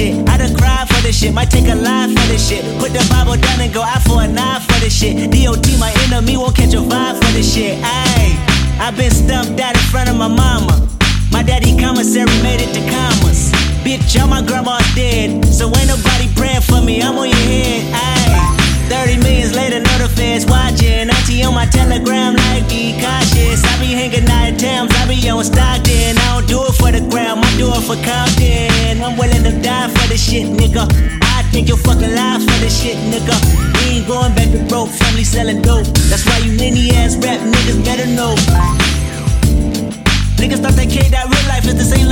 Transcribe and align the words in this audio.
shit. 0.00 0.28
I 0.28 0.36
done 0.38 0.56
cried 0.56 0.88
for 0.88 1.00
this 1.02 1.20
shit. 1.20 1.32
Might 1.34 1.50
take 1.50 1.68
a 1.68 1.74
line 1.76 2.16
for 2.16 2.26
this 2.32 2.48
shit. 2.48 2.64
Put 2.80 2.92
the 2.96 3.04
Bible 3.12 3.36
down 3.36 3.60
and 3.60 3.72
go 3.72 3.82
out 3.82 4.02
for 4.02 4.22
a 4.22 4.28
nine 4.28 4.60
for 4.60 4.78
this 4.80 4.94
shit. 4.96 5.16
DOT, 5.28 5.66
my 5.78 5.92
enemy, 6.04 6.36
won't 6.36 6.56
catch 6.56 6.72
a 6.72 6.80
vibe 6.80 7.16
for 7.20 7.30
this 7.36 7.52
shit. 7.54 7.76
Ayy, 7.78 8.30
i 8.80 8.90
been 8.96 9.10
stumped 9.10 9.60
out 9.60 9.76
in 9.76 9.84
front 9.92 10.08
of 10.08 10.16
my 10.16 10.28
mama. 10.28 10.88
My 11.30 11.42
daddy 11.42 11.76
commissary 11.76 12.32
made 12.42 12.60
it 12.64 12.72
to 12.76 12.82
commas. 12.88 13.52
Bitch, 13.84 14.18
all 14.20 14.28
my 14.28 14.42
grandma's 14.42 14.86
dead. 14.94 15.44
So 15.44 15.66
ain't 15.68 15.88
nobody 15.88 16.26
praying 16.34 16.62
for 16.62 16.80
me, 16.80 17.02
I'm 17.02 17.18
on 17.18 17.28
your 17.28 17.44
head. 17.52 17.82
Ayy. 17.92 18.60
30 18.90 19.18
millions 19.22 19.54
later, 19.54 19.78
know 19.78 19.98
the 20.02 20.10
watching. 20.50 21.08
Auntie 21.10 21.44
on 21.44 21.54
my 21.54 21.66
telegram, 21.66 22.34
like 22.34 22.68
be 22.68 22.98
cautious. 22.98 23.62
I 23.62 23.78
be 23.78 23.92
hanging 23.94 24.26
out 24.28 24.50
at 24.50 24.58
Thames, 24.58 24.90
I 24.96 25.06
be 25.06 25.30
on 25.30 25.44
Stockton. 25.44 26.18
I 26.18 26.26
don't 26.34 26.48
do 26.48 26.58
it 26.66 26.74
for 26.74 26.90
the 26.90 27.00
gram, 27.08 27.38
I 27.38 27.50
do 27.56 27.68
it 27.68 27.82
for 27.86 27.94
Compton. 28.02 28.69
Die 29.58 29.88
for 29.88 30.06
this 30.08 30.22
shit, 30.22 30.46
nigga. 30.46 30.86
I 31.22 31.42
think 31.50 31.68
you're 31.68 31.76
fucking 31.76 32.14
live 32.14 32.42
for 32.42 32.58
this 32.62 32.82
shit, 32.82 32.96
nigga. 33.10 33.34
We 33.74 33.98
ain't 33.98 34.06
going 34.06 34.34
back 34.34 34.50
to 34.52 34.62
broke, 34.68 34.88
family 34.88 35.24
selling 35.24 35.62
dope. 35.62 35.86
That's 36.08 36.24
why 36.26 36.38
you 36.38 36.52
ninny 36.56 36.90
ass 36.92 37.16
rap 37.16 37.40
niggas 37.40 37.84
better 37.84 38.06
know. 38.06 38.34
Niggas 40.40 40.62
thought 40.62 40.72
they 40.72 40.86
cared 40.86 41.12
that 41.12 41.26
real 41.28 41.46
life 41.48 41.66
is 41.66 41.74
the 41.74 41.84
same 41.84 42.08